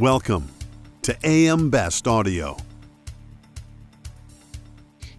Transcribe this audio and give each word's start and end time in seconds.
Welcome 0.00 0.48
to 1.02 1.16
AM 1.22 1.70
Best 1.70 2.08
Audio. 2.08 2.56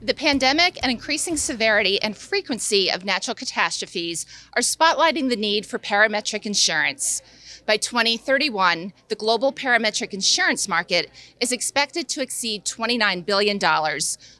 The 0.02 0.14
pandemic 0.14 0.78
and 0.84 0.92
increasing 0.92 1.38
severity 1.38 2.02
and 2.02 2.18
frequency 2.18 2.92
of 2.92 3.06
natural 3.06 3.36
catastrophes 3.36 4.26
are 4.54 4.62
spotlighting 4.62 5.30
the 5.30 5.38
need 5.38 5.66
for 5.66 5.80
parametric 5.80 6.46
insurance. 6.46 7.22
By 7.66 7.78
2031, 7.78 8.92
the 9.08 9.16
global 9.16 9.54
parametric 9.54 10.14
insurance 10.14 10.68
market 10.68 11.10
is 11.40 11.54
expected 11.54 12.10
to 12.10 12.22
exceed 12.22 12.66
$29 12.66 13.26
billion, 13.26 13.58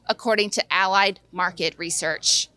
according 0.06 0.50
to 0.50 0.70
Allied 0.70 1.18
Market 1.32 1.78
Research. 1.78 2.50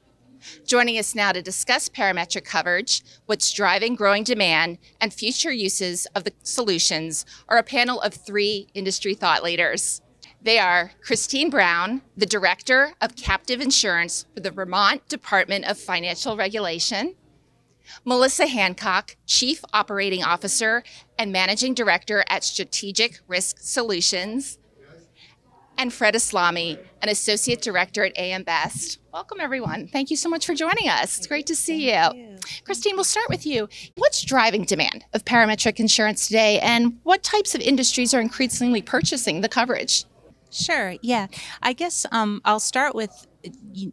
Joining 0.65 0.97
us 0.97 1.15
now 1.15 1.31
to 1.31 1.41
discuss 1.41 1.89
parametric 1.89 2.45
coverage, 2.45 3.01
what's 3.25 3.51
driving 3.51 3.95
growing 3.95 4.23
demand, 4.23 4.77
and 5.01 5.13
future 5.13 5.51
uses 5.51 6.05
of 6.15 6.23
the 6.23 6.33
solutions 6.43 7.25
are 7.47 7.57
a 7.57 7.63
panel 7.63 8.01
of 8.01 8.13
three 8.13 8.67
industry 8.73 9.13
thought 9.13 9.43
leaders. 9.43 10.01
They 10.41 10.57
are 10.57 10.91
Christine 11.01 11.49
Brown, 11.49 12.01
the 12.15 12.25
Director 12.25 12.93
of 13.01 13.15
Captive 13.15 13.59
Insurance 13.59 14.25
for 14.33 14.39
the 14.39 14.51
Vermont 14.51 15.07
Department 15.09 15.65
of 15.65 15.77
Financial 15.77 16.37
Regulation, 16.37 17.15
Melissa 18.05 18.47
Hancock, 18.47 19.17
Chief 19.25 19.63
Operating 19.73 20.23
Officer 20.23 20.83
and 21.17 21.31
Managing 21.31 21.73
Director 21.73 22.23
at 22.29 22.43
Strategic 22.43 23.19
Risk 23.27 23.57
Solutions, 23.59 24.59
and 25.79 25.93
Fred 25.93 26.13
Eslami, 26.13 26.77
an 27.01 27.07
Associate 27.07 27.61
Director 27.61 28.03
at 28.03 28.17
AM 28.17 28.43
Best. 28.43 28.99
Welcome, 29.13 29.39
everyone. 29.39 29.87
Thank 29.87 30.09
you 30.09 30.17
so 30.17 30.27
much 30.27 30.45
for 30.45 30.53
joining 30.53 30.89
us. 30.89 31.17
It's 31.17 31.25
great 31.25 31.47
to 31.47 31.55
see 31.55 31.89
you. 31.89 32.13
you. 32.13 32.35
Christine, 32.65 32.97
we'll 32.97 33.05
start 33.05 33.29
with 33.29 33.45
you. 33.45 33.69
What's 33.95 34.21
driving 34.21 34.65
demand 34.65 35.05
of 35.13 35.23
parametric 35.23 35.79
insurance 35.79 36.27
today, 36.27 36.59
and 36.59 36.99
what 37.03 37.23
types 37.23 37.55
of 37.55 37.61
industries 37.61 38.13
are 38.13 38.19
increasingly 38.19 38.81
purchasing 38.81 39.39
the 39.39 39.47
coverage? 39.47 40.03
Sure. 40.51 40.95
Yeah. 41.01 41.27
I 41.61 41.73
guess 41.73 42.05
um, 42.11 42.41
I'll 42.43 42.59
start 42.59 42.95
with 42.95 43.27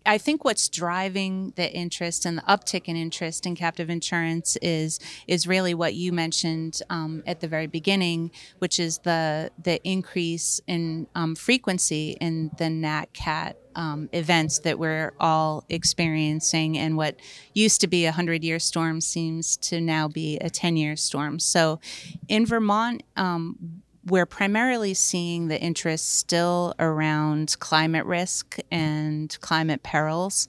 I 0.05 0.19
think 0.19 0.45
what's 0.45 0.69
driving 0.69 1.53
the 1.55 1.73
interest 1.73 2.27
and 2.27 2.39
the 2.39 2.43
uptick 2.43 2.87
in 2.87 2.97
interest 2.97 3.47
in 3.47 3.55
captive 3.55 3.89
insurance 3.89 4.57
is 4.61 4.99
is 5.29 5.47
really 5.47 5.73
what 5.73 5.95
you 5.95 6.13
mentioned 6.13 6.81
um, 6.91 7.23
at 7.27 7.41
the 7.41 7.47
very 7.47 7.69
beginning, 7.69 8.33
which 8.59 8.81
is 8.81 8.99
the 8.99 9.53
the 9.63 9.81
increase 9.89 10.61
in 10.67 11.07
um, 11.15 11.37
frequency 11.37 12.17
in 12.21 12.51
the 12.59 12.69
Nat 12.69 13.13
Cat 13.13 13.57
um, 13.77 14.09
events 14.13 14.59
that 14.61 14.81
we're 14.81 15.13
all 15.21 15.65
experiencing, 15.69 16.77
and 16.77 16.97
what 16.97 17.15
used 17.55 17.81
to 17.83 17.87
be 17.87 18.05
a 18.05 18.13
hundred 18.13 18.43
year 18.43 18.59
storm 18.59 19.01
seems 19.01 19.57
to 19.59 19.81
now 19.81 20.09
be 20.09 20.39
a 20.39 20.51
ten 20.51 20.77
year 20.77 20.97
storm. 20.97 21.39
So, 21.39 21.79
in 22.27 22.47
Vermont 22.47 23.05
um, 23.17 23.76
we're 24.07 24.27
primarily 24.27 24.95
seeing 24.95 25.49
the 25.49 25.61
interest 25.61 26.15
still 26.15 26.75
around 26.79 27.57
climate 27.59 28.07
risk 28.07 28.59
and 28.71 29.37
climate 29.41 29.83
perils. 29.83 30.49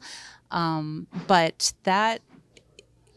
Um, 0.52 1.08
but 1.28 1.74
that 1.84 2.22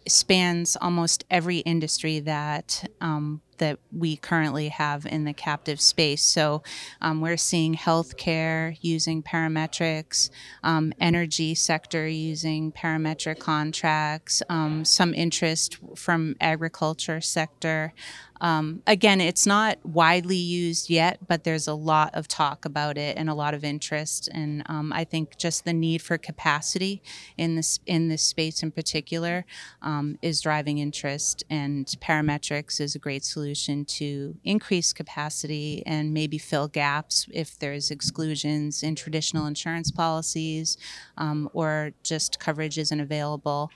spans 0.08 0.77
almost 0.80 1.24
every 1.30 1.58
industry 1.58 2.20
that 2.20 2.91
um, 3.00 3.42
that 3.58 3.78
we 3.92 4.16
currently 4.16 4.69
have 4.69 5.05
in 5.05 5.24
the 5.24 5.34
captive 5.34 5.80
space. 5.80 6.22
So 6.22 6.62
um, 7.02 7.20
we're 7.20 7.36
seeing 7.36 7.75
healthcare 7.75 8.77
using 8.80 9.22
parametrics, 9.22 10.30
um, 10.62 10.94
energy 10.98 11.54
sector 11.54 12.08
using 12.08 12.72
parametric 12.72 13.38
contracts, 13.38 14.42
um, 14.48 14.86
some 14.86 15.12
interest 15.12 15.77
from 15.94 16.36
agriculture 16.41 17.20
sector. 17.20 17.92
Um, 18.41 18.83
again, 18.86 19.20
it's 19.20 19.46
not 19.46 19.78
widely 19.84 20.36
used 20.36 20.88
yet, 20.88 21.19
but 21.27 21.44
there's 21.44 21.69
a 21.69 21.74
lot 21.74 22.14
of 22.14 22.27
talk 22.27 22.64
about 22.64 22.97
it 22.97 23.19
and 23.19 23.28
a 23.28 23.34
lot 23.34 23.55
of 23.55 23.64
interest. 23.64 24.28
And 24.32 24.62
um, 24.66 24.92
I 24.92 25.05
think 25.05 25.36
just 25.36 25.64
the 25.64 25.72
need 25.72 26.00
for 26.00 26.16
capacity 26.16 27.03
in 27.37 27.56
this 27.56 27.81
in 27.87 28.09
this 28.09 28.22
space 28.22 28.62
in 28.62 28.70
particular 28.70 29.44
um, 29.82 30.19
is 30.22 30.41
driving 30.41 30.78
interest. 30.78 31.44
And 31.50 31.87
parametrics 32.00 32.81
is 32.81 32.94
a 32.94 32.98
great 32.98 33.25
solution 33.25 33.84
to 33.87 34.37
increase 34.44 34.93
capacity 34.93 35.82
and 35.87 36.14
maybe 36.14 36.38
fill 36.38 36.69
gaps 36.69 37.26
if 37.32 37.59
there's 37.59 37.91
exclusions 37.91 38.82
in 38.82 38.94
traditional 38.94 39.47
insurance 39.47 39.91
policies 39.91 40.78
um, 41.19 41.50
or 41.53 41.93
just 42.03 42.41
coverage 42.41 42.78
isn't 42.78 43.00
available. 43.00 43.70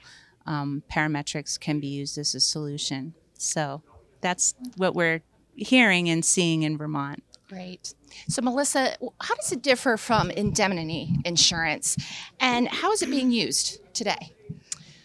Um, 0.46 0.82
parametrics 0.90 1.58
can 1.58 1.80
be 1.80 1.86
used 1.86 2.18
as 2.18 2.34
a 2.34 2.40
solution. 2.40 3.14
So 3.38 3.82
that's 4.24 4.54
what 4.78 4.94
we're 4.94 5.20
hearing 5.54 6.08
and 6.08 6.24
seeing 6.24 6.62
in 6.62 6.78
Vermont. 6.78 7.22
Great. 7.46 7.94
So, 8.26 8.40
Melissa, 8.40 8.96
how 9.20 9.34
does 9.34 9.52
it 9.52 9.62
differ 9.62 9.96
from 9.98 10.30
indemnity 10.30 11.10
insurance, 11.24 11.96
and 12.40 12.66
how 12.66 12.90
is 12.92 13.02
it 13.02 13.10
being 13.10 13.30
used 13.30 13.80
today? 13.92 14.32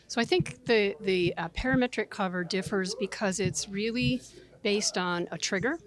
So, 0.07 0.21
I 0.21 0.23
think 0.23 0.65
the 0.65 0.95
the 1.01 1.33
uh, 1.37 1.49
parametric 1.49 2.09
cover 2.09 2.43
differs 2.45 2.95
because 2.95 3.39
it's 3.41 3.67
really 3.67 4.21
based 4.63 4.97
on 4.97 5.27
a 5.31 5.37
trigger. 5.37 5.77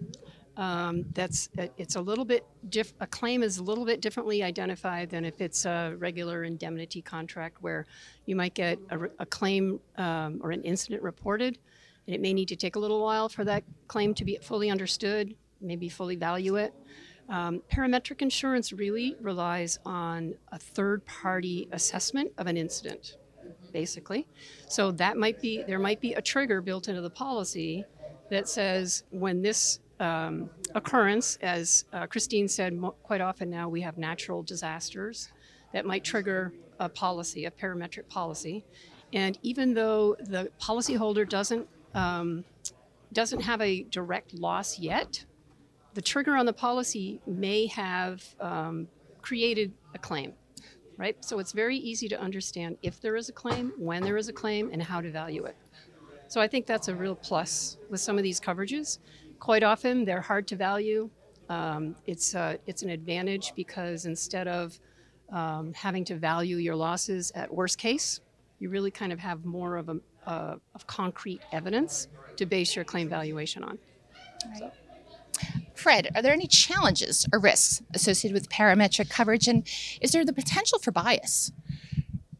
Um, 0.59 1.07
that's 1.15 1.49
it's 1.79 1.97
a 1.97 2.01
little 2.03 2.27
bit 2.27 2.45
diff- 2.69 2.93
a 3.01 3.07
claim 3.07 3.43
is 3.43 3.57
a 3.57 3.63
little 3.63 3.87
bit 3.87 4.03
differently 4.03 4.43
identified 4.43 5.09
than 5.09 5.25
if 5.25 5.41
it's 5.41 5.65
a 5.65 5.95
regular 5.97 6.45
indemnity 6.45 7.01
contract 7.01 7.63
where 7.63 7.87
you 8.27 8.37
might 8.37 8.53
get 8.53 8.79
a, 8.91 8.99
a 9.21 9.25
claim 9.25 9.81
um, 9.97 10.41
or 10.43 10.51
an 10.51 10.63
incident 10.63 11.03
reported 11.03 11.57
and 12.07 12.15
it 12.15 12.21
may 12.21 12.33
need 12.33 12.49
to 12.49 12.57
take 12.57 12.77
a 12.77 12.79
little 12.79 13.01
while 13.03 13.29
for 13.29 13.45
that 13.45 13.65
claim 13.89 14.15
to 14.15 14.25
be 14.25 14.39
fully 14.43 14.71
understood, 14.71 15.35
maybe 15.61 15.89
fully 15.89 16.17
value 16.17 16.57
it. 16.57 16.75
Um, 17.29 17.63
parametric 17.73 18.21
insurance 18.21 18.73
really 18.73 19.17
relies 19.21 19.79
on 19.87 20.35
a 20.51 20.59
third 20.59 21.05
party 21.07 21.69
assessment 21.73 22.33
of 22.37 22.47
an 22.47 22.57
incident, 22.57 23.17
basically. 23.73 24.27
So 24.69 24.91
that 24.93 25.17
might 25.17 25.41
be, 25.41 25.63
there 25.63 25.79
might 25.79 26.01
be 26.01 26.15
a 26.15 26.21
trigger 26.23 26.61
built 26.61 26.89
into 26.89 27.01
the 27.01 27.11
policy 27.11 27.85
that 28.31 28.49
says 28.49 29.05
when 29.11 29.41
this 29.43 29.81
um, 30.01 30.51
occurrence, 30.75 31.39
as 31.43 31.85
uh, 31.93 32.07
Christine 32.07 32.49
said, 32.49 32.75
mo- 32.75 32.97
quite 33.03 33.21
often 33.21 33.49
now 33.49 33.69
we 33.69 33.81
have 33.83 33.97
natural 33.97 34.43
disasters 34.43 35.31
that 35.73 35.87
might 35.87 36.03
trigger 36.03 36.53
a 36.81 36.89
policy, 36.89 37.45
a 37.45 37.51
parametric 37.51 38.09
policy. 38.09 38.65
And 39.13 39.39
even 39.43 39.75
though 39.75 40.17
the 40.19 40.51
policyholder 40.61 41.29
doesn't 41.29 41.69
um, 41.95 42.45
doesn't 43.13 43.41
have 43.41 43.61
a 43.61 43.83
direct 43.85 44.35
loss 44.35 44.79
yet, 44.79 45.25
the 45.95 46.03
trigger 46.03 46.37
on 46.37 46.47
the 46.47 46.53
policy 46.53 47.21
may 47.27 47.67
have 47.67 48.25
um, 48.41 48.89
created 49.21 49.73
a 49.95 49.99
claim, 49.99 50.33
right? 50.97 51.23
So 51.25 51.39
it's 51.39 51.53
very 51.53 51.77
easy 51.77 52.09
to 52.09 52.21
understand 52.21 52.79
if 52.83 53.01
there 53.01 53.17
is 53.17 53.29
a 53.29 53.33
claim, 53.33 53.73
when 53.77 54.03
there 54.03 54.17
is 54.17 54.29
a 54.29 54.33
claim, 54.33 54.71
and 54.73 54.83
how 54.83 55.01
to 55.01 55.11
value 55.11 55.45
it. 55.45 55.57
So 56.29 56.41
I 56.41 56.49
think 56.49 56.65
that's 56.65 56.89
a 56.89 56.95
real 56.95 57.15
plus 57.15 57.77
with 57.91 58.01
some 58.01 58.17
of 58.17 58.23
these 58.23 58.41
coverages. 58.41 58.99
Quite 59.39 59.63
often, 59.63 60.05
they're 60.05 60.23
hard 60.23 60.47
to 60.49 60.57
value. 60.57 61.11
Um, 61.51 61.95
it's 62.07 62.35
uh, 62.35 62.57
it's 62.67 62.83
an 62.83 62.89
advantage 62.89 63.53
because 63.55 64.07
instead 64.07 64.49
of 64.49 64.79
um, 65.31 65.75
having 65.75 66.05
to 66.07 66.17
value 66.17 66.57
your 66.57 66.75
losses 66.75 67.33
at 67.35 67.53
worst 67.53 67.77
case, 67.77 68.21
you 68.61 68.71
really 68.71 68.91
kind 68.91 69.13
of 69.13 69.19
have 69.19 69.45
more 69.45 69.77
of 69.77 69.89
a, 69.91 69.97
uh, 70.27 70.57
of 70.75 70.87
concrete 70.87 71.41
evidence 71.53 72.09
to 72.37 72.47
base 72.47 72.75
your 72.77 72.85
claim 72.85 73.09
valuation 73.09 73.63
on. 73.63 73.79
Right. 74.49 74.59
So. 74.59 74.71
Fred, 75.75 76.11
are 76.15 76.23
there 76.23 76.33
any 76.33 76.47
challenges 76.47 77.27
or 77.33 77.39
risks 77.39 77.83
associated 77.95 78.35
with 78.35 78.49
parametric 78.49 79.11
coverage, 79.11 79.49
and 79.49 79.67
is 80.01 80.13
there 80.13 80.25
the 80.25 80.33
potential 80.33 80.79
for 80.79 80.93
bias? 80.93 81.53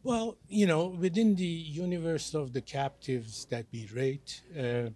Well, 0.03 0.37
you 0.47 0.67
know, 0.67 0.87
within 0.87 1.35
the 1.35 1.45
universe 1.45 2.33
of 2.33 2.53
the 2.53 2.61
captives 2.61 3.45
that 3.49 3.65
we 3.71 3.87
rate, 3.93 4.41
uh, 4.57 4.89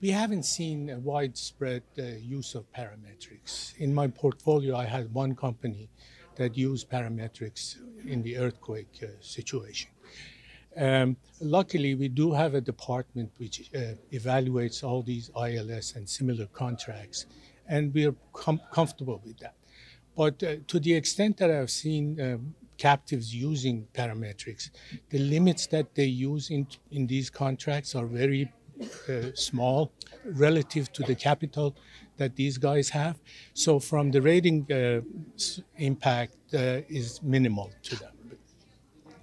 we 0.00 0.10
haven't 0.10 0.44
seen 0.44 0.90
a 0.90 0.98
widespread 0.98 1.82
uh, 1.98 2.02
use 2.20 2.54
of 2.54 2.64
parametrics. 2.72 3.76
In 3.78 3.94
my 3.94 4.08
portfolio, 4.08 4.76
I 4.76 4.84
had 4.84 5.12
one 5.12 5.34
company 5.34 5.90
that 6.36 6.56
used 6.56 6.88
parametrics 6.88 7.76
in 8.06 8.22
the 8.22 8.38
earthquake 8.38 8.94
uh, 9.02 9.06
situation. 9.20 9.90
Um, 10.78 11.16
luckily, 11.40 11.94
we 11.96 12.08
do 12.08 12.32
have 12.32 12.54
a 12.54 12.60
department 12.60 13.32
which 13.38 13.70
uh, 13.74 13.94
evaluates 14.12 14.84
all 14.84 15.02
these 15.02 15.30
ILS 15.36 15.94
and 15.96 16.08
similar 16.08 16.46
contracts, 16.46 17.26
and 17.66 17.92
we're 17.92 18.14
com- 18.32 18.60
comfortable 18.72 19.20
with 19.24 19.38
that. 19.38 19.54
But 20.16 20.42
uh, 20.42 20.56
to 20.68 20.78
the 20.78 20.94
extent 20.94 21.36
that 21.38 21.50
I've 21.50 21.70
seen 21.70 22.20
um, 22.20 22.54
captives 22.76 23.34
using 23.34 23.88
parametrics, 23.92 24.70
the 25.10 25.18
limits 25.18 25.66
that 25.68 25.94
they 25.96 26.04
use 26.04 26.50
in, 26.50 26.66
in 26.92 27.08
these 27.08 27.28
contracts 27.28 27.96
are 27.96 28.06
very 28.06 28.52
uh, 29.08 29.30
small 29.34 29.90
relative 30.24 30.92
to 30.92 31.02
the 31.02 31.14
capital 31.14 31.74
that 32.18 32.36
these 32.36 32.56
guys 32.56 32.88
have. 32.90 33.18
So, 33.52 33.80
from 33.80 34.12
the 34.12 34.22
rating 34.22 34.70
uh, 34.70 35.00
impact, 35.76 36.36
uh, 36.54 36.82
is 36.88 37.20
minimal 37.22 37.70
to 37.82 37.96
them. 37.96 38.12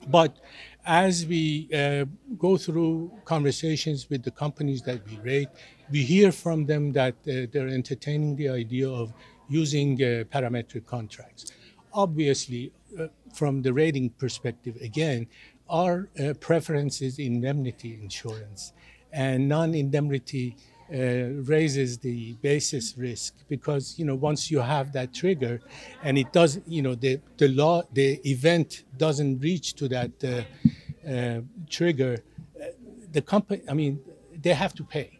But 0.07 0.37
as 0.85 1.25
we 1.25 1.69
uh, 1.73 2.05
go 2.37 2.57
through 2.57 3.11
conversations 3.25 4.09
with 4.09 4.23
the 4.23 4.31
companies 4.31 4.81
that 4.83 4.99
we 5.09 5.17
rate 5.19 5.49
we 5.91 6.03
hear 6.03 6.31
from 6.31 6.65
them 6.65 6.91
that 6.93 7.13
uh, 7.27 7.47
they're 7.51 7.67
entertaining 7.67 8.35
the 8.35 8.49
idea 8.49 8.89
of 8.89 9.13
using 9.47 9.93
uh, 10.01 10.23
parametric 10.33 10.85
contracts. 10.85 11.51
Obviously, 11.93 12.71
uh, 12.99 13.07
from 13.33 13.61
the 13.61 13.71
rating 13.71 14.09
perspective, 14.09 14.75
again, 14.81 15.27
our 15.69 16.09
uh, 16.19 16.33
preference 16.39 17.01
is 17.01 17.19
indemnity 17.19 17.99
insurance, 18.01 18.73
and 19.11 19.47
non-indemnity 19.47 20.55
uh, 20.93 21.41
raises 21.43 21.97
the 21.97 22.33
basis 22.33 22.95
risk 22.97 23.33
because 23.47 23.97
you 23.97 24.05
know 24.05 24.15
once 24.15 24.51
you 24.51 24.59
have 24.59 24.91
that 24.93 25.13
trigger, 25.13 25.61
and 26.03 26.17
it 26.17 26.31
does, 26.31 26.59
you 26.67 26.81
know, 26.81 26.95
the 26.95 27.19
the 27.37 27.47
law, 27.47 27.81
the 27.93 28.19
event 28.29 28.83
doesn't 28.97 29.39
reach 29.39 29.73
to 29.73 29.87
that 29.87 30.11
uh, 30.23 31.09
uh, 31.09 31.41
trigger, 31.69 32.17
uh, 32.61 32.65
the 33.11 33.21
company, 33.21 33.61
I 33.69 33.73
mean, 33.73 33.99
they 34.41 34.53
have 34.53 34.73
to 34.75 34.83
pay. 34.83 35.19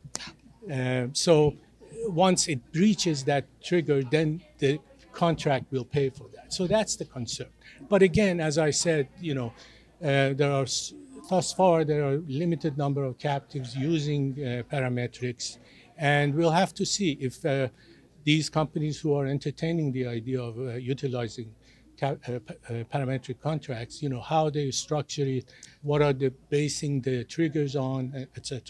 Uh, 0.71 1.07
so 1.13 1.56
once 2.07 2.47
it 2.47 2.59
breaches 2.71 3.23
that 3.25 3.45
trigger, 3.63 4.03
then 4.03 4.41
the 4.59 4.79
contract 5.12 5.71
will 5.71 5.85
pay 5.85 6.09
for 6.09 6.27
that. 6.35 6.53
So 6.53 6.67
that's 6.67 6.95
the 6.95 7.06
concern. 7.06 7.47
But 7.89 8.01
again, 8.01 8.39
as 8.39 8.57
I 8.57 8.71
said, 8.71 9.07
you 9.19 9.33
know, 9.33 9.53
uh, 10.03 10.33
there 10.33 10.51
are 10.51 10.65
thus 11.30 11.54
far 11.54 11.83
there 11.83 12.04
are 12.06 12.18
limited 12.27 12.77
number 12.77 13.04
of 13.04 13.18
captives 13.18 13.75
using 13.75 14.33
uh, 14.33 14.63
parametrics, 14.74 15.57
and 15.98 16.33
we'll 16.33 16.51
have 16.51 16.74
to 16.74 16.86
see 16.86 17.18
if 17.22 17.45
uh, 17.45 17.68
these 18.24 18.50
companies 18.50 19.00
who 19.00 19.13
are 19.13 19.27
entertaining 19.27 19.92
the 19.92 20.06
idea 20.07 20.42
of 20.42 20.57
uh, 20.57 20.74
utilizing 20.74 21.54
uh, 22.01 22.16
uh, 22.27 22.39
parametric 22.94 23.39
contracts, 23.39 24.01
you 24.01 24.10
know, 24.10 24.19
how 24.19 24.50
they 24.50 24.69
structure 24.72 25.25
it, 25.25 25.45
what 25.81 26.01
are 26.01 26.12
they 26.12 26.30
basing 26.50 27.01
the 27.01 27.24
triggers 27.24 27.75
on, 27.75 28.12
uh, 28.16 28.25
et. 28.36 28.62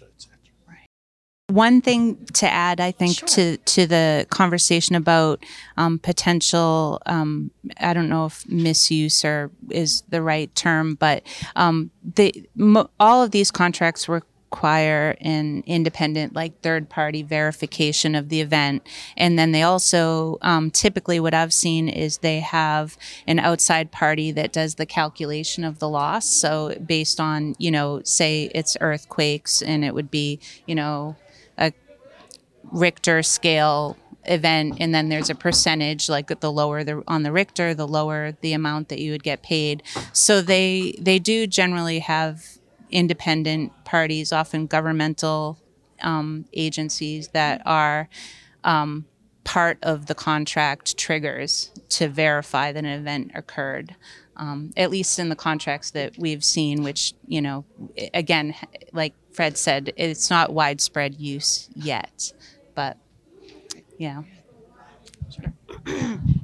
One 1.55 1.79
thing 1.79 2.17
to 2.33 2.51
add, 2.51 2.81
I 2.81 2.91
think, 2.91 3.17
Sure. 3.17 3.27
to 3.29 3.57
to 3.57 3.87
the 3.87 4.27
conversation 4.29 4.93
about 4.93 5.41
um, 5.77 5.99
potential, 5.99 7.01
um, 7.05 7.49
I 7.79 7.93
don't 7.93 8.09
know 8.09 8.25
if 8.25 8.45
misuse 8.49 9.23
or 9.23 9.51
is 9.69 10.03
the 10.09 10.21
right 10.21 10.53
term, 10.53 10.95
but 10.95 11.23
um, 11.55 11.91
the 12.03 12.45
mo- 12.55 12.89
all 12.99 13.23
of 13.23 13.31
these 13.31 13.51
contracts 13.51 14.09
require 14.09 15.15
an 15.21 15.63
independent, 15.65 16.33
like 16.35 16.59
third 16.61 16.89
party 16.89 17.23
verification 17.23 18.15
of 18.15 18.27
the 18.27 18.41
event, 18.41 18.85
and 19.15 19.39
then 19.39 19.53
they 19.53 19.63
also 19.63 20.37
um, 20.41 20.71
typically 20.71 21.21
what 21.21 21.33
I've 21.33 21.53
seen 21.53 21.87
is 21.87 22.17
they 22.17 22.41
have 22.41 22.97
an 23.27 23.39
outside 23.39 23.93
party 23.93 24.29
that 24.33 24.51
does 24.51 24.75
the 24.75 24.85
calculation 24.85 25.63
of 25.63 25.79
the 25.79 25.87
loss. 25.87 26.25
So 26.29 26.75
based 26.85 27.21
on 27.21 27.55
you 27.59 27.71
know, 27.71 28.01
say 28.03 28.51
it's 28.53 28.75
earthquakes, 28.81 29.61
and 29.61 29.85
it 29.85 29.93
would 29.93 30.11
be 30.11 30.41
you 30.65 30.75
know 30.75 31.15
Richter 32.71 33.23
scale 33.23 33.97
event 34.27 34.77
and 34.79 34.93
then 34.93 35.09
there's 35.09 35.29
a 35.29 35.35
percentage 35.35 36.09
like 36.09 36.27
the 36.39 36.51
lower 36.51 36.83
the 36.83 37.03
on 37.07 37.21
the 37.21 37.31
Richter 37.31 37.75
the 37.75 37.87
lower 37.87 38.31
the 38.41 38.53
amount 38.53 38.89
that 38.89 38.99
you 38.99 39.11
would 39.11 39.23
get 39.23 39.43
paid. 39.43 39.83
So 40.13 40.41
they 40.41 40.95
they 40.99 41.19
do 41.19 41.47
generally 41.47 41.99
have 41.99 42.43
independent 42.89 43.71
parties 43.83 44.31
often 44.31 44.67
governmental 44.67 45.59
um, 46.01 46.45
agencies 46.53 47.29
that 47.29 47.61
are 47.65 48.09
um, 48.63 49.05
part 49.43 49.77
of 49.83 50.07
the 50.07 50.15
contract 50.15 50.97
triggers 50.97 51.71
to 51.89 52.07
verify 52.07 52.71
that 52.71 52.83
an 52.83 52.85
event 52.85 53.31
occurred 53.35 53.95
um, 54.37 54.73
at 54.75 54.89
least 54.89 55.17
in 55.19 55.29
the 55.29 55.35
contracts 55.35 55.91
that 55.91 56.17
we've 56.17 56.43
seen 56.43 56.83
which 56.83 57.13
you 57.27 57.41
know 57.41 57.63
again 58.13 58.53
like 58.91 59.13
fred 59.31 59.57
said 59.57 59.93
it's 59.95 60.29
not 60.29 60.53
widespread 60.53 61.15
use 61.15 61.69
yet 61.75 62.33
but 62.75 62.97
yeah 63.97 64.21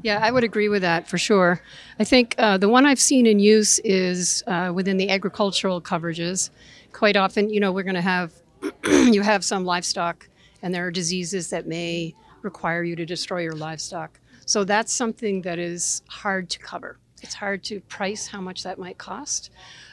Yeah, 0.04 0.20
I 0.22 0.32
would 0.32 0.44
agree 0.44 0.70
with 0.70 0.82
that 0.82 1.08
for 1.08 1.18
sure. 1.18 1.62
I 2.00 2.04
think 2.04 2.36
uh, 2.38 2.58
the 2.58 2.70
one 2.70 2.86
I've 2.86 3.00
seen 3.00 3.26
in 3.26 3.40
use 3.40 3.80
is 3.80 4.44
uh, 4.48 4.72
within 4.74 4.98
the 4.98 5.10
agricultural 5.10 5.82
coverages. 5.82 6.50
Quite 6.92 7.16
often, 7.16 7.50
you 7.50 7.60
know, 7.60 7.72
we're 7.72 7.84
going 7.84 7.96
to 7.96 8.02
have 8.02 8.34
you 8.86 9.22
have 9.22 9.44
some 9.44 9.64
livestock, 9.64 10.28
and 10.62 10.74
there 10.74 10.86
are 10.86 10.92
diseases 10.92 11.50
that 11.52 11.68
may 11.68 12.16
require 12.42 12.84
you 12.84 12.96
to 12.96 13.06
destroy 13.06 13.42
your 13.42 13.54
livestock. 13.54 14.20
So 14.46 14.64
that's 14.64 14.92
something 14.92 15.44
that 15.44 15.60
is 15.60 16.02
hard 16.08 16.50
to 16.50 16.60
cover. 16.60 16.98
It's 17.22 17.36
hard 17.36 17.64
to 17.66 17.80
price 17.82 18.28
how 18.28 18.42
much 18.42 18.64
that 18.64 18.80
might 18.80 18.98
cost. 18.98 19.52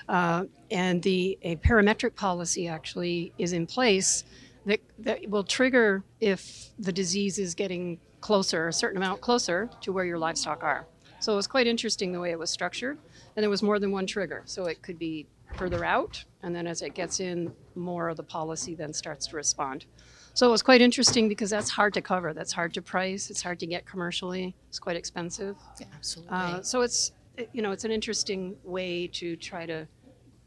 Uh, 0.09 0.45
and 0.71 1.03
the 1.03 1.39
a 1.43 1.57
parametric 1.57 2.15
policy 2.15 2.67
actually 2.67 3.33
is 3.39 3.53
in 3.53 3.67
place 3.67 4.25
that, 4.67 4.81
that 4.99 5.29
will 5.29 5.45
trigger 5.45 6.03
if 6.21 6.71
the 6.79 6.93
disease 6.93 7.39
is 7.39 7.55
getting 7.55 7.99
closer, 8.21 8.69
a 8.69 8.73
certain 8.73 8.97
amount 8.97 9.21
closer 9.21 9.71
to 9.81 9.93
where 9.93 10.05
your 10.05 10.19
livestock 10.19 10.63
are. 10.63 10.87
So 11.21 11.33
it 11.33 11.37
was 11.37 11.47
quite 11.47 11.67
interesting 11.67 12.13
the 12.13 12.21
way 12.21 12.31
it 12.31 12.39
was 12.39 12.51
structured, 12.51 12.99
and 13.37 13.43
there 13.43 13.51
was 13.51 13.63
more 13.63 13.79
than 13.79 13.91
one 13.91 14.07
trigger. 14.07 14.43
So 14.45 14.67
it 14.67 14.83
could 14.83 14.99
be 14.99 15.27
further 15.57 15.85
out, 15.85 16.25
and 16.43 16.55
then 16.55 16.67
as 16.67 16.83
it 16.83 16.95
gets 16.95 17.21
in, 17.21 17.53
more 17.75 18.09
of 18.09 18.17
the 18.17 18.23
policy 18.23 18.75
then 18.75 18.93
starts 18.93 19.27
to 19.29 19.37
respond. 19.37 19.87
So 20.35 20.47
it 20.47 20.51
was 20.51 20.63
quite 20.63 20.81
interesting 20.81 21.29
because 21.29 21.51
that's 21.51 21.71
hard 21.71 21.95
to 21.95 22.01
cover. 22.01 22.33
That's 22.33 22.53
hard 22.53 22.73
to 22.75 22.83
price. 22.83 23.31
It's 23.31 23.43
hard 23.43 23.59
to 23.61 23.67
get 23.67 23.87
commercially. 23.87 24.55
It's 24.69 24.79
quite 24.79 24.97
expensive. 24.97 25.57
Yeah, 25.81 25.87
absolutely. 25.97 26.37
Uh, 26.37 26.63
so 26.63 26.83
it's 26.83 27.13
you 27.53 27.63
know 27.63 27.73
it's 27.73 27.85
an 27.85 27.91
interesting 27.91 28.57
way 28.63 29.09
to 29.09 29.35
try 29.37 29.67
to 29.67 29.87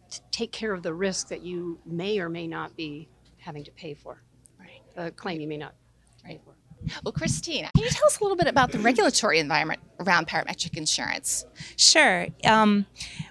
t- 0.10 0.22
take 0.32 0.52
care 0.54 0.72
of 0.72 0.84
the 0.84 0.94
risk 0.94 1.28
that 1.30 1.42
you 1.42 1.80
may 1.86 2.20
or 2.20 2.30
may 2.30 2.48
not 2.48 2.76
be 2.78 3.10
having 3.42 3.64
to 3.64 3.72
pay 3.72 3.94
for. 3.94 4.22
Right. 4.60 4.82
A 4.96 5.12
claim 5.12 5.42
you 5.42 5.48
may 5.48 5.58
not. 5.58 5.74
pay 6.24 6.40
for. 6.44 6.54
Well, 7.04 7.12
Christine, 7.12 7.70
can 7.76 7.84
you 7.84 7.90
tell 7.90 8.08
us 8.08 8.20
a 8.20 8.24
little 8.24 8.38
bit 8.38 8.48
about 8.48 8.72
the 8.72 8.80
regulatory 8.80 9.40
environment 9.40 9.82
around 10.00 10.28
parametric 10.28 10.78
insurance? 10.78 11.46
Sure. 11.76 12.28
Um, 12.44 12.88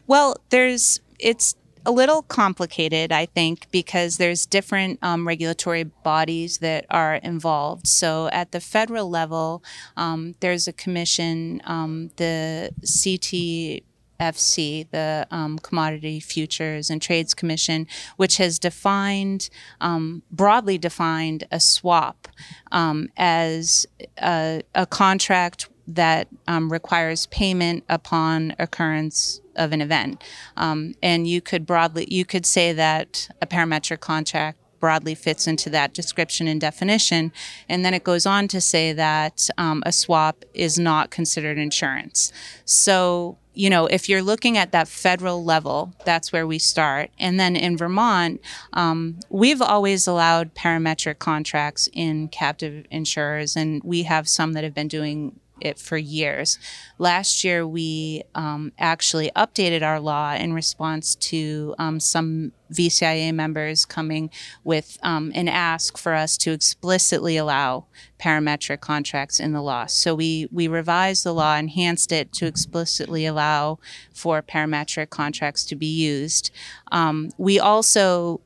well, 0.07 0.37
there's 0.51 1.01
it's 1.19 1.57
a 1.87 1.91
little 1.91 2.23
complicated, 2.23 3.11
I 3.11 3.27
think, 3.27 3.67
because 3.71 4.19
there's 4.19 4.47
different 4.47 4.99
um, 5.03 5.27
regulatory 5.27 5.85
bodies 5.85 6.59
that 6.59 6.85
are 6.91 7.17
involved. 7.17 7.87
So 7.87 8.29
at 8.33 8.53
the 8.53 8.61
federal 8.61 9.09
level, 9.09 9.63
um, 9.97 10.35
there's 10.41 10.69
a 10.69 10.73
commission, 10.73 11.63
um, 11.65 12.11
the 12.17 12.71
CT. 12.85 13.85
FC, 14.21 14.89
the 14.91 15.27
um, 15.31 15.59
Commodity 15.59 16.21
Futures 16.21 16.91
and 16.91 17.01
Trades 17.01 17.35
Commission, 17.35 17.87
which 18.17 18.37
has 18.37 18.59
defined, 18.59 19.49
um, 19.81 20.23
broadly 20.31 20.79
defined, 20.79 21.45
a 21.51 21.59
swap 21.59 22.29
um, 22.71 23.09
as 23.17 23.87
a, 24.23 24.63
a 24.75 24.87
contract 24.87 25.69
that 25.87 26.29
um, 26.47 26.71
requires 26.71 27.27
payment 27.27 27.85
upon 27.89 28.55
occurrence 28.59 29.41
of 29.57 29.73
an 29.73 29.81
event. 29.81 30.23
Um, 30.57 30.95
and 31.03 31.27
you 31.27 31.41
could 31.41 31.67
broadly, 31.67 32.07
you 32.09 32.25
could 32.25 32.47
say 32.47 32.73
that 32.73 33.29
a 33.43 33.47
parametric 33.47 34.01
contract 34.01 34.59
broadly 34.81 35.15
fits 35.15 35.47
into 35.47 35.69
that 35.71 35.93
description 35.93 36.49
and 36.49 36.61
definition. 36.61 37.33
And 37.69 37.85
then 37.85 37.95
it 37.95 38.03
goes 38.03 38.25
on 38.25 38.49
to 38.49 38.61
say 38.61 38.93
that 38.95 39.49
um, 39.59 39.83
a 39.85 39.93
swap 39.93 40.45
is 40.55 40.79
not 40.79 41.11
considered 41.11 41.59
insurance. 41.59 42.33
So, 42.65 43.37
you 43.55 43.69
know, 43.69 43.87
if 43.87 44.09
you're 44.09 44.23
looking 44.23 44.57
at 44.57 44.73
that 44.73 44.89
federal 44.89 45.45
level, 45.45 45.93
that's 46.05 46.33
where 46.33 46.47
we 46.47 46.59
start. 46.59 47.11
And 47.19 47.39
then 47.39 47.57
in 47.57 47.77
Vermont, 47.77 48.41
um, 48.73 49.19
we've 49.29 49.61
always 49.61 50.07
allowed 50.07 50.55
parametric 50.55 51.19
contracts 51.19 51.89
in 51.93 52.29
captive 52.29 52.87
insurers, 52.91 53.57
and 53.57 53.83
we 53.83 54.05
have 54.05 54.29
some 54.29 54.53
that 54.53 54.65
have 54.65 54.75
been 54.75 54.89
doing 54.89 55.39
it 55.61 55.79
for 55.79 55.97
years. 55.97 56.59
Last 56.99 57.45
year, 57.45 57.67
we 57.67 58.23
um, 58.35 58.73
actually 58.79 59.31
updated 59.37 59.83
our 59.83 60.01
law 60.01 60.35
in 60.35 60.53
response 60.53 61.15
to 61.17 61.75
um, 61.79 62.01
some 62.01 62.53
VCIA 62.73 63.35
members 63.35 63.85
coming 63.85 64.31
with 64.65 64.99
um, 65.03 65.33
an 65.35 65.49
ask 65.49 65.99
for 65.99 66.15
us 66.15 66.37
to 66.39 66.53
explicitly 66.53 67.37
allow 67.37 67.87
parametric 68.21 68.81
contracts 68.81 69.41
in 69.41 69.53
the 69.53 69.63
law. 69.63 69.87
So 69.87 70.15
we 70.15 70.49
we 70.53 70.69
revised 70.69 71.25
the 71.25 71.35
law, 71.35 71.57
enhanced 71.57 72.13
it 72.13 72.33
to 72.35 72.47
explicitly 72.47 73.27
allow 73.27 73.79
for 74.15 74.43
parametric 74.43 75.11
contracts 75.11 75.65
to 75.67 75.77
be 75.77 75.87
used. 75.87 76.51
Um, 76.93 77.31
we 77.39 77.59
also 77.59 78.41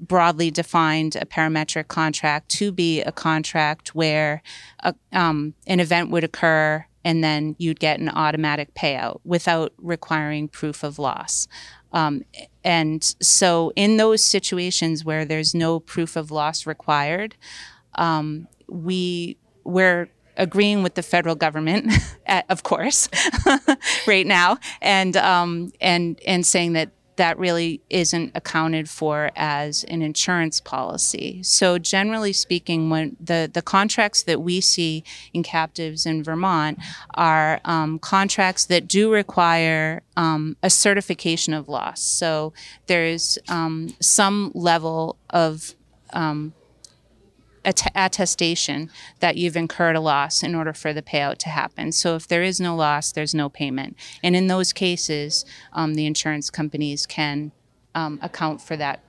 broadly 0.00 0.50
defined 0.50 1.16
a 1.16 1.26
parametric 1.26 1.88
contract 1.88 2.48
to 2.48 2.72
be 2.72 3.02
a 3.02 3.12
contract 3.12 3.94
where 3.94 4.42
a, 4.80 4.94
um, 5.12 5.54
an 5.66 5.80
event 5.80 6.10
would 6.10 6.24
occur 6.24 6.86
and 7.04 7.24
then 7.24 7.56
you'd 7.58 7.80
get 7.80 7.98
an 7.98 8.08
automatic 8.08 8.74
payout 8.74 9.20
without 9.24 9.72
requiring 9.78 10.48
proof 10.48 10.82
of 10.82 10.98
loss. 10.98 11.48
Um, 11.92 12.22
and 12.62 13.02
so, 13.20 13.72
in 13.74 13.96
those 13.96 14.22
situations 14.22 15.04
where 15.04 15.24
there's 15.24 15.54
no 15.54 15.80
proof 15.80 16.14
of 16.14 16.30
loss 16.30 16.66
required, 16.66 17.36
um, 17.96 18.46
we 18.68 19.36
we're 19.64 20.08
agreeing 20.36 20.82
with 20.82 20.94
the 20.94 21.02
federal 21.02 21.34
government, 21.34 21.92
uh, 22.28 22.42
of 22.48 22.62
course, 22.62 23.08
right 24.06 24.26
now, 24.26 24.58
and 24.80 25.16
um, 25.16 25.72
and 25.80 26.20
and 26.26 26.46
saying 26.46 26.74
that 26.74 26.90
that 27.20 27.38
really 27.38 27.82
isn't 27.90 28.32
accounted 28.34 28.88
for 28.88 29.30
as 29.36 29.84
an 29.84 30.00
insurance 30.00 30.58
policy. 30.58 31.42
So 31.42 31.76
generally 31.76 32.32
speaking, 32.32 32.88
when 32.88 33.14
the, 33.20 33.50
the 33.52 33.60
contracts 33.60 34.22
that 34.22 34.40
we 34.40 34.62
see 34.62 35.04
in 35.34 35.42
captives 35.42 36.06
in 36.06 36.24
Vermont 36.24 36.78
are 37.12 37.60
um, 37.66 37.98
contracts 37.98 38.64
that 38.64 38.88
do 38.88 39.12
require 39.12 40.00
um, 40.16 40.56
a 40.62 40.70
certification 40.70 41.52
of 41.52 41.68
loss. 41.68 42.00
So 42.00 42.54
there's 42.86 43.38
um, 43.50 43.94
some 44.00 44.50
level 44.54 45.18
of 45.28 45.74
um, 46.14 46.54
att- 47.64 47.92
attestation 47.94 48.90
that 49.20 49.36
you've 49.36 49.56
incurred 49.56 49.96
a 49.96 50.00
loss 50.00 50.42
in 50.42 50.54
order 50.54 50.72
for 50.72 50.92
the 50.92 51.02
payout 51.02 51.38
to 51.38 51.48
happen. 51.48 51.92
So 51.92 52.16
if 52.16 52.26
there 52.26 52.42
is 52.42 52.60
no 52.60 52.74
loss, 52.76 53.12
there's 53.12 53.34
no 53.34 53.48
payment. 53.48 53.96
And 54.22 54.34
in 54.34 54.46
those 54.46 54.72
cases, 54.72 55.44
um, 55.72 55.94
the 55.94 56.06
insurance 56.06 56.50
companies 56.50 57.06
can 57.06 57.52
um, 57.94 58.18
account 58.22 58.60
for 58.60 58.76
that 58.76 59.00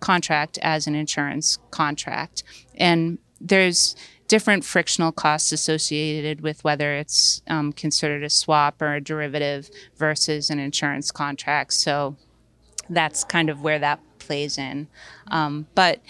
contract 0.00 0.58
as 0.62 0.86
an 0.86 0.94
insurance 0.94 1.58
contract. 1.70 2.42
And 2.74 3.18
there's 3.40 3.96
different 4.28 4.64
frictional 4.64 5.12
costs 5.12 5.52
associated 5.52 6.40
with 6.40 6.64
whether 6.64 6.94
it's 6.94 7.42
um, 7.48 7.72
considered 7.72 8.22
a 8.22 8.30
swap 8.30 8.80
or 8.80 8.94
a 8.94 9.00
derivative 9.00 9.70
versus 9.96 10.48
an 10.50 10.58
insurance 10.58 11.10
contract. 11.10 11.72
So 11.74 12.16
that's 12.88 13.24
kind 13.24 13.50
of 13.50 13.62
where 13.62 13.78
that 13.78 14.00
plays 14.18 14.58
in. 14.58 14.88
Um, 15.30 15.66
but 15.74 16.00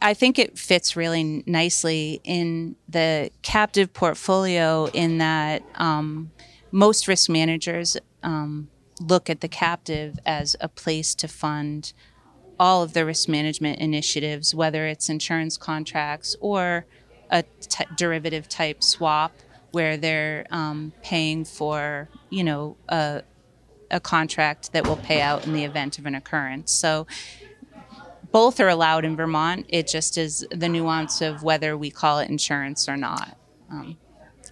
I 0.00 0.14
think 0.14 0.38
it 0.38 0.58
fits 0.58 0.96
really 0.96 1.42
nicely 1.46 2.20
in 2.24 2.76
the 2.88 3.30
captive 3.42 3.92
portfolio 3.92 4.86
in 4.86 5.18
that 5.18 5.62
um, 5.74 6.30
most 6.70 7.08
risk 7.08 7.28
managers 7.28 7.96
um, 8.22 8.68
look 9.00 9.28
at 9.28 9.40
the 9.40 9.48
captive 9.48 10.18
as 10.24 10.56
a 10.60 10.68
place 10.68 11.14
to 11.16 11.28
fund 11.28 11.92
all 12.60 12.82
of 12.82 12.92
their 12.92 13.06
risk 13.06 13.28
management 13.28 13.78
initiatives, 13.80 14.54
whether 14.54 14.86
it's 14.86 15.08
insurance 15.08 15.56
contracts 15.56 16.36
or 16.40 16.86
a 17.30 17.42
t- 17.42 17.84
derivative 17.96 18.48
type 18.48 18.82
swap 18.82 19.32
where 19.70 19.96
they're 19.96 20.46
um, 20.50 20.92
paying 21.02 21.44
for, 21.44 22.08
you 22.30 22.42
know, 22.42 22.76
a, 22.88 23.22
a 23.90 24.00
contract 24.00 24.72
that 24.72 24.86
will 24.86 24.96
pay 24.96 25.20
out 25.20 25.46
in 25.46 25.52
the 25.52 25.64
event 25.64 25.98
of 25.98 26.06
an 26.06 26.14
occurrence. 26.14 26.72
So 26.72 27.06
both 28.32 28.60
are 28.60 28.68
allowed 28.68 29.04
in 29.04 29.16
Vermont. 29.16 29.66
It 29.68 29.86
just 29.86 30.18
is 30.18 30.46
the 30.50 30.68
nuance 30.68 31.20
of 31.20 31.42
whether 31.42 31.76
we 31.76 31.90
call 31.90 32.18
it 32.18 32.28
insurance 32.28 32.88
or 32.88 32.96
not. 32.96 33.36
Um, 33.70 33.96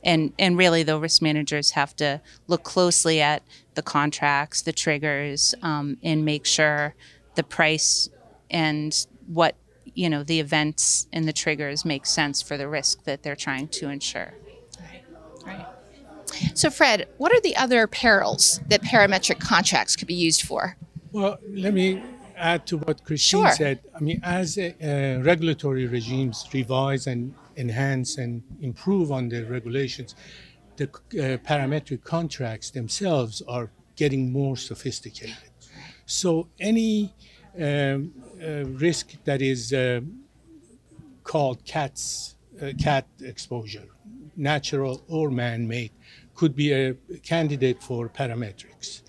and 0.02 0.32
and 0.38 0.56
really, 0.56 0.82
the 0.82 0.98
risk 0.98 1.20
managers 1.20 1.72
have 1.72 1.96
to 1.96 2.20
look 2.46 2.62
closely 2.62 3.20
at 3.20 3.42
the 3.74 3.82
contracts, 3.82 4.62
the 4.62 4.72
triggers, 4.72 5.54
um, 5.62 5.96
and 6.02 6.24
make 6.24 6.46
sure 6.46 6.94
the 7.34 7.42
price 7.42 8.08
and 8.50 9.06
what 9.26 9.56
you 9.94 10.08
know 10.08 10.22
the 10.22 10.38
events 10.38 11.08
and 11.12 11.26
the 11.26 11.32
triggers 11.32 11.84
make 11.84 12.06
sense 12.06 12.40
for 12.40 12.56
the 12.56 12.68
risk 12.68 13.04
that 13.04 13.22
they're 13.22 13.36
trying 13.36 13.68
to 13.68 13.88
insure. 13.88 14.34
Right. 15.44 15.66
So, 16.54 16.70
Fred, 16.70 17.08
what 17.18 17.32
are 17.32 17.40
the 17.40 17.56
other 17.56 17.86
perils 17.86 18.60
that 18.68 18.82
parametric 18.82 19.40
contracts 19.40 19.96
could 19.96 20.08
be 20.08 20.14
used 20.14 20.42
for? 20.42 20.76
Well, 21.12 21.38
let 21.48 21.72
me 21.72 22.02
add 22.36 22.66
to 22.66 22.78
what 22.78 23.04
Christine 23.04 23.42
Sure. 23.44 23.52
said. 23.52 23.80
I 23.94 24.00
mean, 24.00 24.20
as 24.22 24.58
uh, 24.58 25.20
regulatory 25.22 25.86
regimes 25.86 26.46
revise 26.52 27.06
and 27.06 27.34
enhance 27.56 28.18
and 28.18 28.42
improve 28.60 29.10
on 29.10 29.28
their 29.28 29.44
regulations, 29.46 30.14
the 30.76 30.84
uh, 30.84 31.38
parametric 31.38 32.02
contracts 32.04 32.70
themselves 32.70 33.42
are 33.48 33.70
getting 33.96 34.30
more 34.32 34.56
sophisticated. 34.56 35.50
So 36.04 36.48
any 36.60 37.14
um, 37.58 38.12
uh, 38.42 38.64
risk 38.66 39.16
that 39.24 39.40
is 39.40 39.72
uh, 39.72 40.00
called 41.24 41.64
CATS, 41.64 42.36
uh, 42.60 42.72
cat 42.78 43.06
exposure, 43.20 43.88
natural 44.36 45.02
or 45.08 45.30
man-made, 45.30 45.92
could 46.34 46.54
be 46.54 46.72
a 46.72 46.94
candidate 47.22 47.82
for 47.82 48.08
parametrics. 48.10 49.02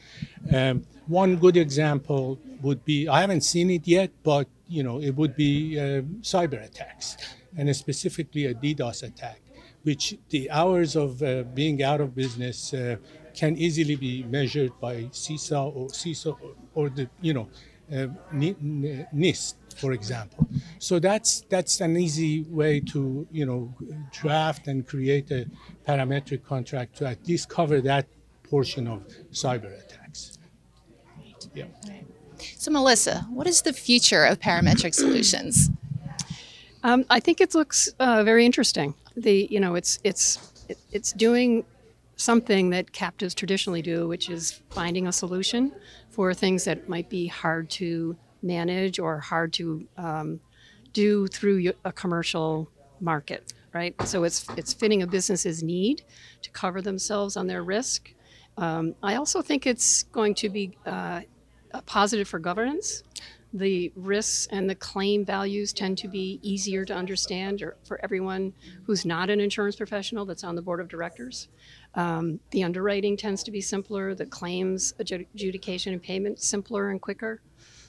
Um, 0.54 0.86
one 1.08 1.38
good 1.38 1.58
example 1.58 2.40
would 2.62 2.84
be 2.86 3.08
I 3.08 3.22
haven't 3.22 3.42
seen 3.42 3.70
it 3.70 3.88
yet, 3.88 4.12
but 4.24 4.48
you 4.68 4.84
know 4.84 5.02
it 5.02 5.16
would 5.16 5.36
be 5.36 5.80
uh, 5.80 6.02
cyber 6.22 6.64
attacks, 6.64 7.18
and 7.58 7.74
specifically 7.76 8.46
a 8.46 8.54
DDoS 8.54 9.04
attack, 9.04 9.42
which 9.84 10.18
the 10.30 10.50
hours 10.52 10.96
of 10.96 11.22
uh, 11.24 11.44
being 11.54 11.82
out 11.84 12.02
of 12.02 12.16
business 12.16 12.74
uh, 12.74 12.98
can 13.34 13.58
easily 13.58 13.96
be 13.96 14.24
measured 14.24 14.72
by 14.82 15.04
CISA 15.12 15.76
or 15.76 15.88
CISA 15.88 16.36
or, 16.74 16.90
the 16.90 17.08
you 17.22 17.34
know 17.34 17.48
uh, 17.94 18.08
NIST, 18.34 19.56
for 19.76 19.94
example. 19.94 20.48
So 20.80 21.00
that's 21.00 21.42
that's 21.50 21.80
an 21.82 21.96
easy 21.98 22.44
way 22.44 22.80
to 22.92 23.28
you 23.32 23.46
know 23.46 23.74
draft 24.12 24.68
and 24.68 24.86
create 24.86 25.32
a 25.32 25.46
parametric 25.88 26.44
contract 26.44 26.98
to 26.98 27.08
at 27.08 27.26
least 27.28 27.50
cover 27.50 27.80
that 27.82 28.08
portion 28.44 28.88
of 28.88 29.06
cyber 29.32 29.72
attacks. 29.84 30.07
Yeah. 31.58 31.66
So, 32.58 32.72
Melissa, 32.72 33.26
what 33.30 33.48
is 33.48 33.64
the 33.64 33.74
future 33.74 34.24
of 34.26 34.40
parametric 34.40 34.94
solutions? 34.94 35.70
Um, 36.84 37.04
I 37.10 37.20
think 37.20 37.42
it 37.42 37.56
looks 37.56 37.90
uh, 38.00 38.24
very 38.24 38.46
interesting. 38.46 38.94
The 39.16 39.48
you 39.50 39.60
know 39.60 39.76
it's 39.76 40.00
it's 40.04 40.64
it, 40.70 40.78
it's 40.92 41.12
doing 41.14 41.66
something 42.16 42.70
that 42.72 42.92
captives 42.92 43.34
traditionally 43.34 43.82
do, 43.82 44.08
which 44.08 44.30
is 44.30 44.62
finding 44.70 45.08
a 45.08 45.12
solution 45.12 45.72
for 46.10 46.34
things 46.34 46.64
that 46.66 46.88
might 46.88 47.10
be 47.10 47.28
hard 47.28 47.70
to 47.70 48.16
manage 48.42 49.00
or 49.00 49.20
hard 49.20 49.54
to 49.54 49.88
um, 49.98 50.40
do 50.94 51.28
through 51.28 51.72
a 51.86 51.92
commercial 51.92 52.70
market, 53.00 53.54
right? 53.74 53.96
So 54.04 54.24
it's 54.24 54.46
it's 54.58 54.74
fitting 54.74 55.02
a 55.02 55.08
business's 55.08 55.64
need 55.64 56.04
to 56.42 56.50
cover 56.52 56.82
themselves 56.82 57.36
on 57.38 57.48
their 57.48 57.64
risk. 57.64 58.14
Um, 58.58 58.96
I 59.04 59.16
also 59.16 59.42
think 59.42 59.68
it's 59.68 60.04
going 60.04 60.34
to 60.36 60.50
be 60.50 60.78
uh, 60.86 61.22
a 61.22 61.26
positive 61.86 62.28
for 62.28 62.40
governance 62.40 63.04
the 63.54 63.92
risks 63.96 64.48
and 64.52 64.70
the 64.70 64.76
claim 64.76 65.24
values 65.24 65.72
tend 65.72 65.98
to 65.98 66.08
be 66.08 66.40
easier 66.42 66.84
to 66.86 66.94
understand 66.94 67.64
for 67.84 68.00
everyone 68.04 68.54
who's 68.84 69.06
not 69.06 69.30
an 69.30 69.40
insurance 69.40 69.76
professional 69.76 70.26
that's 70.26 70.44
on 70.44 70.56
the 70.56 70.62
board 70.62 70.80
of 70.80 70.90
directors. 70.90 71.48
Um, 71.96 72.40
the 72.52 72.64
underwriting 72.64 73.16
tends 73.16 73.44
to 73.44 73.52
be 73.52 73.62
simpler, 73.62 74.14
the 74.14 74.26
claims 74.26 74.94
adjudication 75.00 75.94
and 75.94 76.04
payment 76.04 76.40
simpler 76.42 76.90
and 76.90 77.02
quicker. 77.02 77.42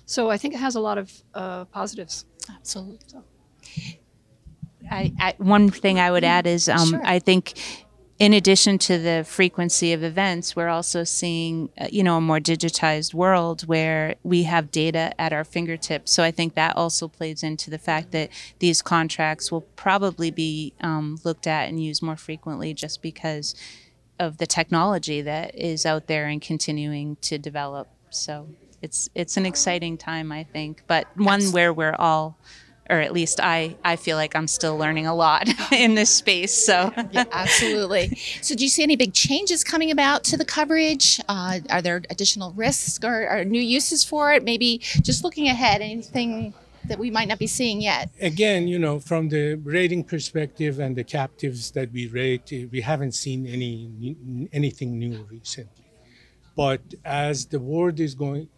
So 0.06 0.30
I 0.30 0.38
think 0.38 0.54
it 0.54 0.58
has 0.58 0.76
a 0.76 0.80
lot 0.80 0.96
of 0.96 1.12
uh, 1.34 1.64
positives. 1.66 2.24
Absolutely. 2.48 3.20
I, 4.90 5.12
I, 5.18 5.34
one 5.38 5.68
thing 5.70 5.98
I 5.98 6.10
would 6.10 6.24
add 6.24 6.46
is 6.46 6.68
um, 6.68 6.88
Sure. 6.88 7.02
I 7.04 7.18
think 7.18 7.54
in 8.18 8.32
addition 8.32 8.78
to 8.78 8.98
the 8.98 9.24
frequency 9.26 9.92
of 9.92 10.02
events, 10.02 10.56
we're 10.56 10.68
also 10.68 11.04
seeing 11.04 11.70
uh, 11.80 11.86
you 11.90 12.02
know 12.02 12.16
a 12.16 12.20
more 12.20 12.40
digitized 12.40 13.14
world 13.14 13.62
where 13.62 14.16
we 14.22 14.42
have 14.42 14.70
data 14.70 15.12
at 15.20 15.32
our 15.32 15.44
fingertips. 15.44 16.12
So 16.12 16.22
I 16.22 16.30
think 16.30 16.54
that 16.54 16.76
also 16.76 17.06
plays 17.08 17.42
into 17.42 17.70
the 17.70 17.78
fact 17.78 18.10
that 18.12 18.30
these 18.58 18.82
contracts 18.82 19.52
will 19.52 19.60
probably 19.60 20.30
be 20.30 20.74
um, 20.80 21.18
looked 21.24 21.46
at 21.46 21.68
and 21.68 21.82
used 21.82 22.02
more 22.02 22.16
frequently, 22.16 22.74
just 22.74 23.02
because 23.02 23.54
of 24.18 24.38
the 24.38 24.46
technology 24.46 25.22
that 25.22 25.54
is 25.54 25.86
out 25.86 26.08
there 26.08 26.26
and 26.26 26.42
continuing 26.42 27.16
to 27.20 27.38
develop. 27.38 27.88
So 28.10 28.48
it's 28.82 29.08
it's 29.14 29.36
an 29.36 29.46
exciting 29.46 29.96
time, 29.96 30.32
I 30.32 30.44
think, 30.44 30.82
but 30.86 31.06
one 31.16 31.42
where 31.52 31.72
we're 31.72 31.94
all, 31.96 32.36
or 32.90 33.00
at 33.00 33.12
least 33.12 33.40
I, 33.40 33.76
I 33.84 33.96
feel 33.96 34.16
like 34.16 34.34
I'm 34.34 34.48
still 34.48 34.76
learning 34.76 35.06
a 35.06 35.14
lot 35.14 35.48
in 35.72 35.94
this 35.94 36.10
space. 36.10 36.52
So 36.52 36.92
Yeah, 37.12 37.24
absolutely. 37.32 38.16
So, 38.42 38.54
do 38.54 38.62
you 38.62 38.70
see 38.70 38.82
any 38.82 38.96
big 38.96 39.12
changes 39.12 39.64
coming 39.64 39.90
about 39.90 40.24
to 40.24 40.36
the 40.36 40.44
coverage? 40.44 41.20
Uh, 41.28 41.60
are 41.70 41.82
there 41.82 42.02
additional 42.10 42.52
risks 42.52 42.98
or, 43.02 43.28
or 43.28 43.44
new 43.44 43.60
uses 43.60 44.04
for 44.04 44.32
it? 44.32 44.44
Maybe 44.44 44.78
just 45.02 45.24
looking 45.24 45.48
ahead, 45.48 45.80
anything 45.80 46.54
that 46.88 46.98
we 46.98 47.10
might 47.10 47.28
not 47.28 47.38
be 47.38 47.46
seeing 47.46 47.80
yet? 47.80 48.10
Again, 48.20 48.66
you 48.66 48.78
know, 48.78 48.98
from 48.98 49.28
the 49.28 49.54
rating 49.56 50.04
perspective 50.04 50.78
and 50.78 50.96
the 50.96 51.04
captives 51.04 51.70
that 51.72 51.92
we 51.92 52.06
rate, 52.08 52.50
we 52.72 52.80
haven't 52.80 53.12
seen 53.12 53.46
any 53.46 54.16
anything 54.52 54.98
new 54.98 55.26
recently. 55.30 55.84
But 56.56 56.80
as 57.04 57.46
the 57.46 57.60
world 57.60 58.00
is 58.00 58.14
going 58.14 58.48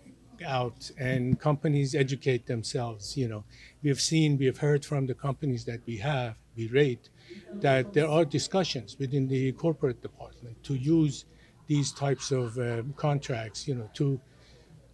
out 0.44 0.90
and 0.98 1.38
companies 1.38 1.94
educate 1.94 2.46
themselves, 2.46 3.16
you 3.16 3.28
know, 3.28 3.44
we've 3.82 4.00
seen, 4.00 4.38
we've 4.38 4.58
heard 4.58 4.84
from 4.84 5.06
the 5.06 5.14
companies 5.14 5.64
that 5.64 5.80
we 5.86 5.96
have, 5.98 6.36
we 6.56 6.68
rate, 6.68 7.08
that 7.54 7.92
there 7.92 8.08
are 8.08 8.24
discussions 8.24 8.96
within 8.98 9.28
the 9.28 9.52
corporate 9.52 10.00
department 10.02 10.62
to 10.64 10.74
use 10.74 11.24
these 11.66 11.92
types 11.92 12.30
of 12.32 12.58
um, 12.58 12.92
contracts, 12.96 13.68
you 13.68 13.74
know, 13.74 13.88
to 13.94 14.20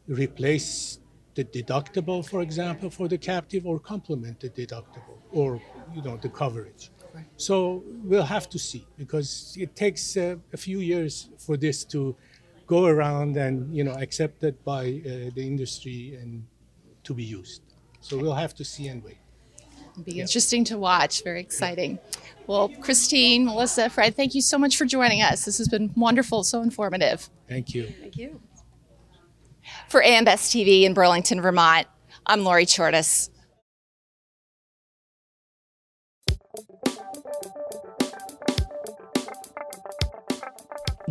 replace 0.08 0.98
the 1.34 1.44
deductible, 1.44 2.26
for 2.26 2.40
example, 2.42 2.90
for 2.90 3.08
the 3.08 3.18
captive, 3.18 3.66
or 3.66 3.78
complement 3.78 4.40
the 4.40 4.50
deductible, 4.50 5.18
or 5.32 5.60
you 5.94 6.02
know, 6.02 6.16
the 6.16 6.28
coverage. 6.28 6.90
So 7.36 7.82
we'll 8.04 8.24
have 8.24 8.48
to 8.50 8.58
see 8.58 8.86
because 8.98 9.56
it 9.58 9.74
takes 9.74 10.16
uh, 10.16 10.36
a 10.52 10.56
few 10.56 10.80
years 10.80 11.30
for 11.38 11.56
this 11.56 11.84
to 11.86 12.16
go 12.66 12.87
around 12.87 13.37
and 13.37 13.75
you 13.75 13.85
know 13.85 13.92
accepted 13.92 14.62
by 14.64 15.02
uh, 15.06 15.30
the 15.35 15.44
industry 15.46 16.18
and 16.20 16.44
to 17.04 17.14
be 17.14 17.25
used. 17.25 17.62
So 18.00 18.16
we'll 18.18 18.35
have 18.35 18.54
to 18.56 18.64
see 18.64 18.88
and 18.88 19.02
wait. 19.02 19.18
It'll 19.92 20.04
be 20.04 20.20
interesting 20.20 20.64
to 20.64 20.78
watch. 20.78 21.25
Very 21.25 21.40
exciting. 21.40 21.99
Well, 22.46 22.68
Christine, 22.68 23.46
Melissa, 23.46 23.88
Fred, 23.88 24.14
thank 24.14 24.35
you 24.35 24.42
so 24.42 24.58
much 24.58 24.76
for 24.76 24.85
joining 24.85 25.23
us. 25.23 25.44
This 25.44 25.58
has 25.58 25.68
been 25.68 25.90
wonderful, 25.96 26.44
so 26.44 26.61
informative. 26.62 27.28
Thank 27.49 27.75
you. 27.75 27.87
Thank 28.00 28.16
you. 28.16 28.40
For 29.88 30.02
AMBest 30.02 30.52
TV 30.54 30.82
in 30.82 30.94
Burlington, 30.94 31.40
Vermont, 31.40 31.87
I'm 32.26 32.44
Lori 32.44 32.66
Chordas. 32.66 33.30